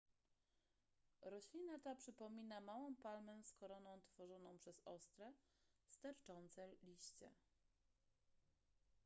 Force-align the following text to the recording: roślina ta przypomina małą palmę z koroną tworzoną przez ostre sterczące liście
roślina 1.21 1.79
ta 1.79 1.95
przypomina 1.95 2.61
małą 2.61 2.95
palmę 2.95 3.43
z 3.43 3.53
koroną 3.53 4.01
tworzoną 4.05 4.57
przez 4.57 4.81
ostre 4.85 5.33
sterczące 5.89 6.67
liście 6.83 7.31